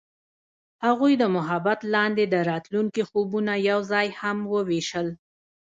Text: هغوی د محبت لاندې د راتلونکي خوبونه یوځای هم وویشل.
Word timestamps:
هغوی 0.85 1.13
د 1.17 1.23
محبت 1.35 1.79
لاندې 1.93 2.23
د 2.33 2.35
راتلونکي 2.51 3.01
خوبونه 3.09 3.53
یوځای 3.69 4.07
هم 4.19 4.37
وویشل. 4.53 5.07